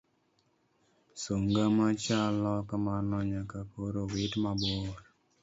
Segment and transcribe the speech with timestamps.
[1.21, 4.97] Sung'a machalo kamano nyaka koro wit mabor.